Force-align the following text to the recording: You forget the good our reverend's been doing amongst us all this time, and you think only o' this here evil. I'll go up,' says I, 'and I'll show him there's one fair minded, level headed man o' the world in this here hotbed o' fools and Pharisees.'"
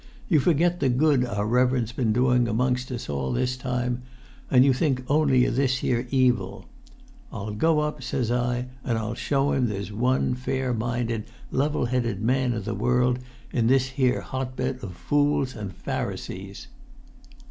You 0.27 0.39
forget 0.39 0.79
the 0.79 0.89
good 0.89 1.23
our 1.23 1.45
reverend's 1.45 1.91
been 1.91 2.11
doing 2.11 2.47
amongst 2.47 2.91
us 2.91 3.07
all 3.07 3.31
this 3.31 3.55
time, 3.55 4.01
and 4.49 4.65
you 4.65 4.73
think 4.73 5.03
only 5.07 5.45
o' 5.47 5.51
this 5.51 5.77
here 5.77 6.07
evil. 6.09 6.65
I'll 7.31 7.51
go 7.53 7.81
up,' 7.81 8.01
says 8.01 8.31
I, 8.31 8.65
'and 8.83 8.97
I'll 8.97 9.13
show 9.13 9.51
him 9.51 9.67
there's 9.67 9.93
one 9.93 10.33
fair 10.33 10.73
minded, 10.73 11.25
level 11.51 11.85
headed 11.85 12.19
man 12.19 12.55
o' 12.55 12.59
the 12.59 12.73
world 12.73 13.19
in 13.53 13.67
this 13.67 13.89
here 13.89 14.21
hotbed 14.21 14.79
o' 14.81 14.87
fools 14.87 15.55
and 15.55 15.71
Pharisees.'" 15.71 16.65